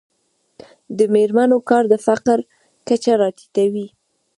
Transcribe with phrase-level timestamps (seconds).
[0.97, 2.39] د میرمنو کار د فقر
[2.87, 3.87] کچه راټیټوي.